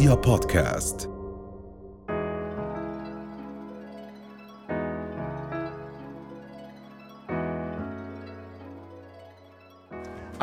[0.00, 1.10] رؤيا بودكاست.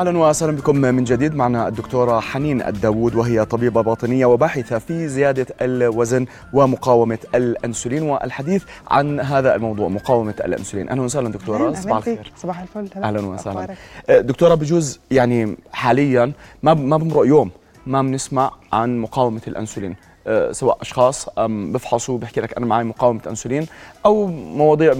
[0.00, 1.34] أهلا وسهلا بكم من جديد.
[1.34, 8.02] معنا الدكتورة حنين الداوود وهي طبيبة باطنية وباحثة في زيادة الوزن ومقاومة الأنسولين.
[8.02, 10.88] والحديث عن هذا الموضوع مقاومة الأنسولين.
[10.88, 12.32] أهلا وسهلا دكتورة صباح الخير.
[12.36, 13.02] صباح الفل.
[13.02, 13.74] أهلا وسهلا.
[14.08, 16.32] دكتورة بجوز يعني حاليا
[16.62, 17.50] ما ما بمرق يوم
[17.86, 19.96] ما بنسمع عن مقاومة الأنسولين.
[20.26, 23.66] آه، سواء أشخاص بفحصوا بحكي لك أنا معي مقاومة أنسولين
[24.06, 24.92] أو مواضيع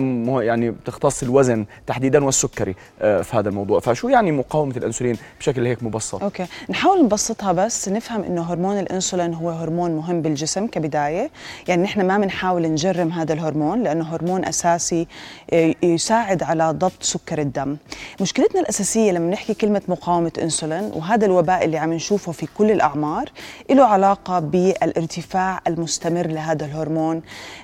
[0.42, 3.80] يعني بتختص الوزن تحديدا والسكري آه، في هذا الموضوع.
[3.80, 6.46] فشو يعني مقاومة الأنسولين بشكل هيك مبسط؟ okay.
[6.70, 11.30] نحاول نبسطها بس نفهم إنه هرمون الأنسولين هو هرمون مهم بالجسم كبداية.
[11.68, 15.06] يعني نحن ما بنحاول نجرم هذا الهرمون لأنه هرمون أساسي
[15.52, 17.76] آه، يساعد على ضبط سكر الدم.
[18.20, 23.30] مشكلتنا الأساسية لما نحكي كلمة مقاومة أنسولين وهذا الوباء اللي عم نشوفه في كل الأعمار
[23.70, 27.22] له علاقة بالارتفاع الارتفاع المستمر لهذا الهرمون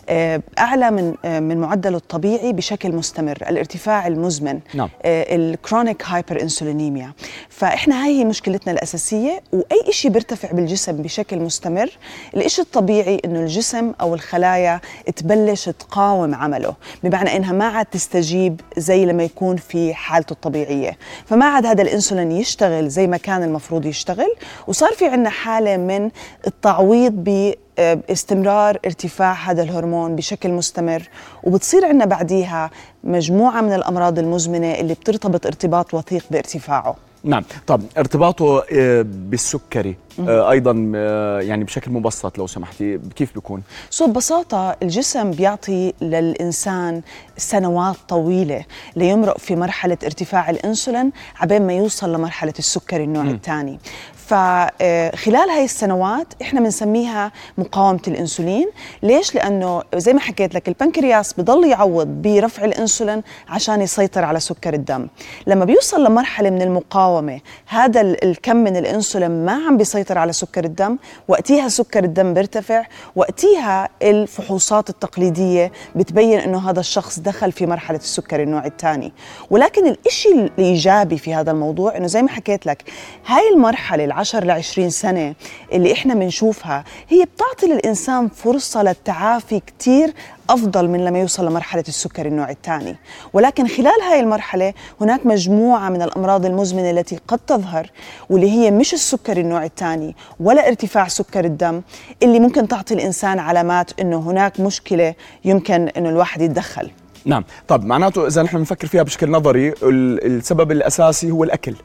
[0.08, 4.88] آه، أعلى من آه، من معدله الطبيعي بشكل مستمر الارتفاع المزمن نعم.
[5.04, 7.12] ال chronic hyperinsulinemia
[7.48, 11.90] فإحنا هاي هي مشكلتنا الأساسية وأي شيء بيرتفع بالجسم بشكل مستمر
[12.36, 14.80] الشيء الطبيعي إنه الجسم أو الخلايا
[15.16, 21.46] تبلش تقاوم عمله بمعنى إنها ما عاد تستجيب زي لما يكون في حالته الطبيعية فما
[21.46, 24.34] عاد هذا الإنسولين يشتغل زي ما كان المفروض يشتغل
[24.66, 26.10] وصار في عندنا حالة من
[26.46, 31.08] التعويض باستمرار ارتفاع هذا الهرمون بشكل مستمر.
[31.42, 32.70] وبتصير عندنا بعديها
[33.04, 36.96] مجموعة من الأمراض المزمنة اللي بترتبط ارتباط وثيق بارتفاعه.
[37.24, 37.44] نعم.
[37.66, 39.96] طب ارتباطه آه، بالسكري.
[40.28, 42.98] أيضا آه، يعني بشكل مبسط لو سمحتي.
[43.16, 47.02] كيف بيكون سو ببساطة الجسم بيعطي للإنسان
[47.36, 48.64] سنوات طويلة
[48.96, 53.78] ليمرق في مرحلة ارتفاع الإنسولين عبين ما يوصل لمرحلة السكر النوع الثاني.
[54.26, 58.70] فخلال هاي السنوات إحنا بنسميها مقاومة الإنسولين.
[59.02, 64.74] ليش؟ لأنه زي ما حكيت لك البنكرياس بضل يعوض برفع الإنسولين عشان يسيطر على سكر
[64.74, 65.08] الدم.
[65.46, 70.98] لما بيوصل لمرحلة من المقاومة هذا الكم من الإنسولين ما عم بيسيطر على سكر الدم
[71.28, 78.42] وقتها سكر الدم بيرتفع وقتها الفحوصات التقليدية بتبين إنه هذا الشخص دخل في مرحلة السكر
[78.42, 79.12] النوع الثاني.
[79.50, 82.84] ولكن الشيء الإيجابي في هذا الموضوع إنه زي ما حكيت لك
[83.26, 85.34] هاي المرحلة 10 ل 20 سنة
[85.72, 90.14] اللي إحنا بنشوفها هي بتعطي للإنسان فرصة للتعافي كثير
[90.50, 92.96] أفضل من لما يوصل لمرحلة السكر النوع الثاني.
[93.32, 97.90] ولكن خلال هاي المرحلة هناك مجموعة من الأمراض المزمنة التي قد تظهر
[98.30, 101.82] واللي هي مش السكر النوع الثاني ولا ارتفاع سكر الدم
[102.22, 106.90] اللي ممكن تعطي الإنسان علامات إنه هناك مشكلة يمكن إنه الواحد يتدخل.
[107.24, 107.44] نعم.
[107.68, 111.76] طب معناته إذا نحن بنفكر فيها بشكل نظري السبب الأساسي هو الأكل.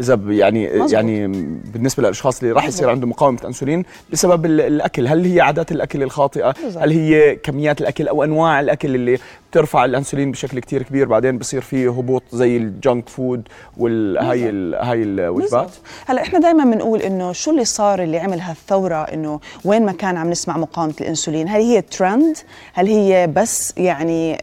[0.00, 0.92] إذا يعني مزبوط.
[0.92, 1.26] يعني
[1.72, 6.54] بالنسبة للأشخاص اللي راح يصير عندهم مقاومة أنسولين بسبب الأكل هل هي عادات الأكل الخاطئة
[6.62, 6.82] بالزبط.
[6.82, 9.18] هل هي كميات الأكل أو أنواع الأكل اللي
[9.50, 14.42] بترفع الأنسولين بشكل كتير كبير بعدين بصير فيه هبوط زي الجنك فود والهاي
[14.74, 15.70] هاي الوجبات.
[16.06, 20.16] هلأ إحنا دائما بنقول إنه شو اللي صار اللي عمل هالثوره إنه وين ما كان
[20.16, 22.36] عم نسمع مقاومة الأنسولين؟ هل هي ترند
[22.72, 24.38] هل هي بس يعني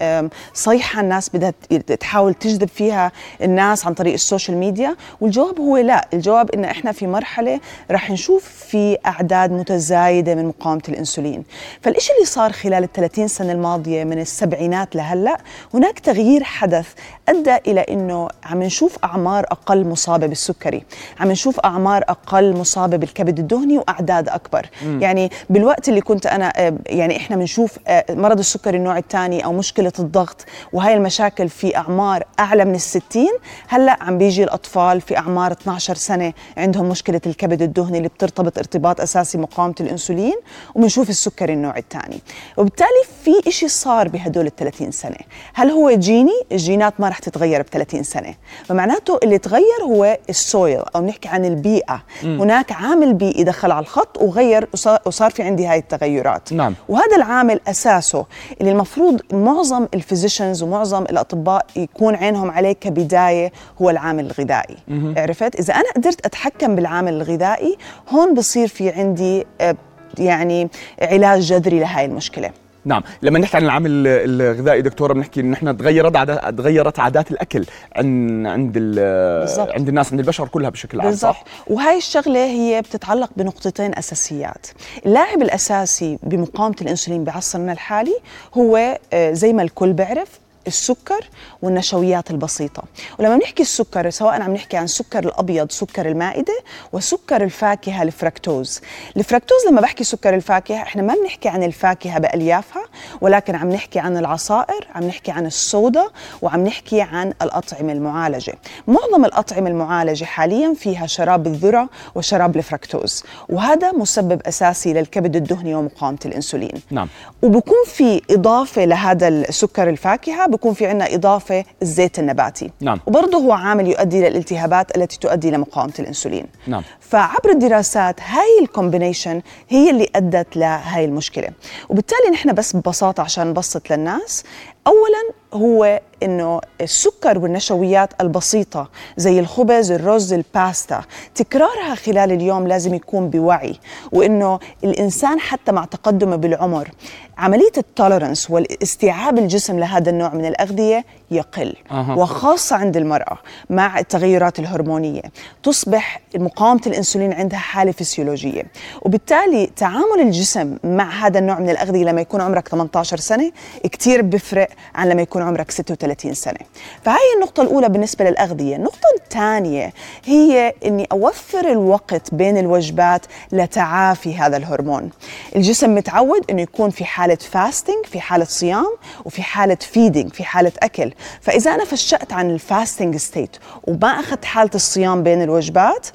[0.53, 1.53] صيحة الناس بدها
[1.99, 6.07] تحاول تجذب فيها الناس عن طريق ال social media؟ والجواب هو لا.
[6.13, 7.59] الجواب ان إحنا في مرحلة
[7.91, 11.43] رح نشوف في أعداد متزايدة من مقاومة الأنسولين.
[11.81, 15.37] فالشيء اللي صار خلال ال 30 سنة الماضية من السبعينات لهلا.
[15.73, 16.87] هناك تغيير حدث
[17.29, 20.83] أدى إلى إنه عم نشوف أعمار أقل مصابة بالسكري
[21.19, 24.69] عم نشوف أعمار أقل مصابة بالكبد الدهني وأعداد أكبر.
[24.85, 25.01] م.
[25.01, 29.53] يعني بالوقت اللي كنت أنا آه، يعني إحنا بنشوف آه، مرض السكري النوع الثاني أو
[29.53, 33.31] مشكلة الضغط وهي المشاكل في أعمار أعلى من الستين
[33.67, 39.01] هلأ عم بيجي الأطفال في أعمار 12 سنة عندهم مشكلة الكبد الدهني اللي بترتبط ارتباط
[39.01, 40.35] أساسي مقاومة الإنسولين
[40.75, 42.19] وبنشوف السكري النوع الثاني.
[42.57, 45.25] وبالتالي في شيء صار بهدول ال 30 30 سنة.
[45.53, 48.35] هل هو جيني؟ الجينات ما رح تتغير ب 30 سنة.
[48.65, 52.03] فمعناته اللي تغير هو ال soil أو نحكي عن البيئة.
[52.23, 52.41] م.
[52.41, 54.67] هناك عامل بيئي دخل على الخط وغير
[55.05, 56.53] وصار في عندي هاي التغيرات.
[56.53, 56.75] نعم.
[56.89, 58.25] وهذا العامل أساسه
[58.61, 63.51] اللي المفروض معظم ال physicians ومعظم الأطباء يكون عينهم عليه كبداية
[63.81, 64.77] هو العامل الغذائي.
[64.87, 65.13] م.
[65.17, 67.77] عرفت؟ إذا أنا قدرت أتحكم بالعامل الغذائي
[68.09, 69.75] هون بصير في عندي آه،
[70.17, 70.69] يعني
[71.01, 72.51] علاج جذري لهي المشكلة.
[72.87, 77.65] نعم لما نحكي عن العامل الغذائي دكتورة بنحكي إن إحنا تغيرت عادات تغيرت عادات الأكل
[77.95, 79.69] عند عند بالزبط.
[79.69, 84.67] عند الناس عند البشر كلها بشكل عام صح؟ وهي الشغلة هي بتتعلق بنقطتين أساسيات.
[85.05, 88.15] اللاعب الأساسي بمقاومة الإنسولين بعصرنا الحالي
[88.53, 91.29] هو آه، زي ما الكل بيعرف السكر
[91.61, 92.83] والنشويات البسيطة.
[93.19, 96.53] ولما بنحكي السكر سواء عم نحكي عن سكر الأبيض سكر المائدة
[96.93, 98.81] وسكر الفاكهة الفركتوز
[99.17, 102.83] الفركتوز لما بحكي سكر الفاكهة إحنا ما بنحكي عن الفاكهة بأليافها
[103.21, 106.07] ولكن عم نحكي عن العصائر عم نحكي عن الصودا
[106.41, 108.53] وعم نحكي عن الأطعمة المعالجة.
[108.87, 116.17] معظم الأطعمة المعالجة حاليا فيها شراب الذرة وشراب الفركتوز وهذا مسبب أساسي للكبد الدهني ومقاومة
[116.25, 116.81] الأنسولين.
[116.91, 117.07] نعم.
[117.41, 122.99] وبكون في إضافة لهذا السكر الفاكهة بكون في عندنا إضافة الزيت النباتي نعم.
[123.05, 126.83] وبرضه هو عامل يؤدي للالتهابات التي تؤدي لمقاومة الأنسولين نعم.
[126.99, 131.49] فعبر الدراسات هاي ال combination هي اللي أدت لهاي المشكلة
[131.89, 134.43] وبالتالي نحن بس ببساطة عشان نبسط للناس
[134.87, 141.01] اولا هو إنه السكر والنشويات البسيطة زي الخبز الرز الباستا
[141.35, 143.75] تكرارها خلال اليوم لازم يكون بوعي
[144.11, 146.89] وإنه الإنسان حتى مع تقدمه بالعمر
[147.37, 151.75] عملية ال tolerance والاستيعاب الجسم لهذا النوع من الأغذية يقل.
[152.17, 153.37] وخاصة عند المرأة
[153.69, 155.21] مع التغيرات الهرمونية
[155.63, 158.63] تصبح مقاومة الإنسولين عندها حالة فسيولوجية
[159.01, 163.51] وبالتالي تعامل الجسم مع هذا النوع من الأغذية لما يكون عمرك 18 سنة
[163.91, 166.59] كثير بيفرق عن لما يكون عمرك 36 سنة.
[167.03, 168.75] فهي النقطة الأولى بالنسبة للأغذية.
[168.75, 169.93] النقطة الثانية
[170.25, 175.09] هي إني أوفر الوقت بين الوجبات لتعافي هذا الهرمون.
[175.55, 180.71] الجسم متعود إنه يكون في حالة fasting في حالة صيام وفي حالة feeding في حالة
[180.83, 181.13] أكل.
[181.41, 183.57] فإذا أنا فشأت عن ال fasting state
[183.87, 186.07] وما أخذت حالة الصيام بين الوجبات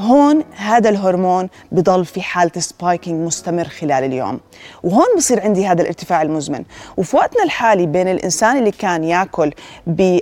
[0.00, 4.40] هون هذا الهرمون بضل في حالة spiking مستمر خلال اليوم.
[4.82, 6.64] وهون بصير عندي هذا الارتفاع المزمن.
[6.96, 9.52] وفي وقتنا الحالي بين الإنسان اللي كان يأكل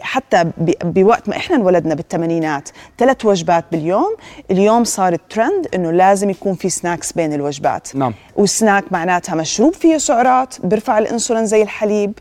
[0.00, 0.44] حتى
[0.84, 4.16] بوقت ما إحنا انولدنا بالثمانينات ثلاث وجبات باليوم
[4.50, 7.96] اليوم صار الترند إنه لازم يكون في snacks بين الوجبات.
[7.96, 8.14] نعم.
[8.36, 12.18] والسناك معناتها مشروب فيه سعرات بيرفع الإنسولين زي الحليب.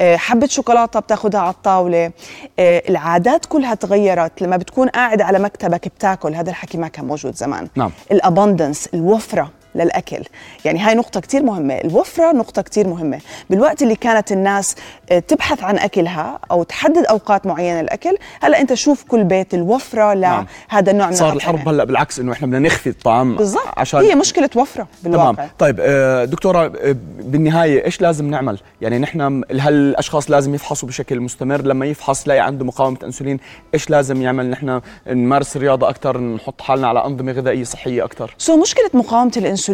[0.00, 2.12] آه، حبة شوكولاتة بتاخدها على الطاولة.
[2.58, 6.34] آه، العادات كلها تغيرت لما بتكون قاعد على مكتبك بتاكل.
[6.34, 7.68] هذا الحكي ما كان موجود زمان.
[7.76, 7.90] نعم.
[8.12, 9.50] الابندنس الوفرة.
[9.78, 10.22] للأكل.
[10.64, 11.74] يعني هاي نقطة كثير مهمة.
[11.74, 13.20] الوفرة نقطة كثير مهمة.
[13.50, 14.76] بالوقت اللي كانت الناس
[15.10, 20.14] آه، تبحث عن أكلها أو تحدد أوقات معينة للأكل هلأ أنت شوف كل بيت الوفرة
[20.14, 20.88] لهذا نعم.
[20.88, 23.62] النوع من صار الحرب هلأ بالعكس إنه إحنا بدنا نخفي الطعام بالضبط.
[23.76, 25.32] عشان هي مشكلة وفرة بالواقع.
[25.32, 25.48] تمام.
[25.58, 31.20] طيب آه، دكتورة آه، بالنهاية إيش لازم نعمل؟ يعني نحن هل الاشخاص لازم يفحصوا بشكل
[31.20, 31.62] مستمر.
[31.62, 33.40] لما يفحص لاقي عنده مقاومة أنسولين
[33.74, 38.56] إيش لازم يعمل؟ نحن نمارس الرياضه أكثر نحط حالنا على أنظمة غذائية صحية أكثر سو
[38.56, 39.67] مشكلة مقاومة الأنسولين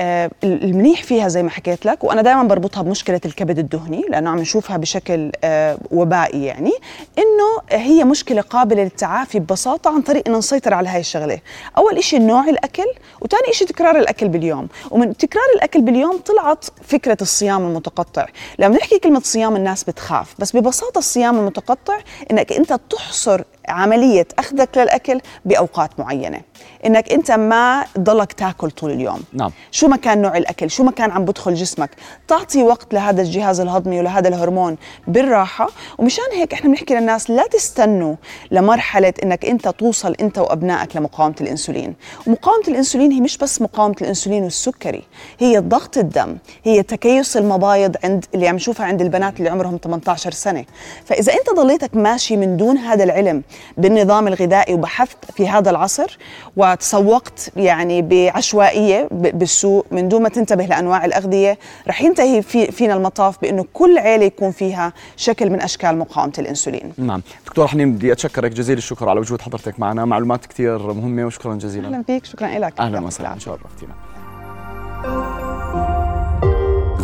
[0.00, 4.38] آه المنيح فيها زي ما حكيت لك وأنا دائما بربطها بمشكلة الكبد الدهني لأنه عم
[4.38, 6.72] نشوفها بشكل آه وبائي يعني
[7.18, 11.38] إنه هي مشكلة قابلة للتعافي ببساطة عن طريق إنه نسيطر على هاي الشغلة.
[11.78, 12.86] أول شيء نوع الأكل
[13.20, 14.68] وثاني شيء تكرار الأكل باليوم.
[14.90, 18.26] ومن تكرار الأكل باليوم طلعت فكرة الصيام المتقطع.
[18.58, 21.98] لما نحكي كلمة صيام الناس بتخاف بس ببساطة الصيام المتقطع
[22.30, 26.40] إنك أنت تحصر عملية أخذك للأكل بأوقات معينة.
[26.86, 29.22] إنك أنت ما ضلك تاكل طول اليوم.
[29.32, 29.50] نعم.
[29.70, 31.90] شو ما كان نوع الأكل؟ شو ما كان عم بدخل جسمك؟
[32.28, 34.76] تعطي وقت لهذا الجهاز الهضمي ولهذا الهرمون
[35.06, 35.68] بالراحة.
[35.98, 38.14] ومشان هيك إحنا بنحكي للناس لا تستنوا
[38.50, 41.94] لمرحلة إنك أنت توصل أنت وأبنائك لمقاومة الأنسولين.
[42.26, 45.02] ومقاومة الأنسولين هي مش بس مقاومة الأنسولين والسكري
[45.38, 50.30] هي ضغط الدم هي تكيس المبايض عند اللي عم نشوفها عند البنات اللي عمرهم 18
[50.30, 50.64] سنة.
[51.04, 53.42] فإذا أنت ضليتك ماشي من دون هذا العلم
[53.76, 56.18] بالنظام الغذائي وبحثت في هذا العصر
[56.56, 63.40] وتسوقت يعني بعشوائية بالسوق من دون ما تنتبه لأنواع الأغذية رح ينتهي في فينا المطاف
[63.42, 66.92] بإنه كل عيلة يكون فيها شكل من أشكال مقاومة الإنسولين.
[66.98, 71.54] نعم، دكتور حنين بدي أتشكرك جزيل الشكر على وجود حضرتك معنا، معلومات كثير مهمة وشكرا
[71.54, 71.88] جزيلا.
[71.88, 72.80] أهلا فيك، شكرا لك.
[72.80, 73.94] أهلا وسهلا شرفتينا.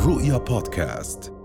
[0.07, 1.38] رؤيا بودكاست